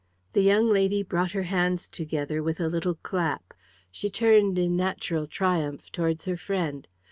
[0.33, 3.53] The young lady brought her hands together with a little clap.
[3.91, 6.87] She turned in natural triumph towards her friend.